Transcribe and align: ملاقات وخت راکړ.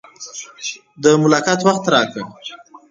ملاقات 1.23 1.59
وخت 1.67 1.85
راکړ. 1.93 2.23